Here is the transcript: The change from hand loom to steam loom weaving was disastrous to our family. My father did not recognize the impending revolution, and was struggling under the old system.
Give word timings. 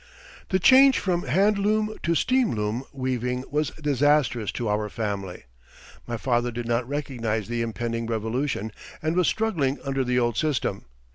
The 0.49 0.57
change 0.57 0.97
from 0.97 1.27
hand 1.27 1.59
loom 1.59 1.95
to 2.01 2.15
steam 2.15 2.53
loom 2.55 2.85
weaving 2.91 3.43
was 3.51 3.69
disastrous 3.79 4.51
to 4.53 4.67
our 4.67 4.89
family. 4.89 5.43
My 6.07 6.17
father 6.17 6.49
did 6.49 6.65
not 6.65 6.89
recognize 6.89 7.47
the 7.47 7.61
impending 7.61 8.07
revolution, 8.07 8.71
and 9.03 9.15
was 9.15 9.27
struggling 9.27 9.77
under 9.83 10.03
the 10.03 10.17
old 10.17 10.37
system. 10.37 10.85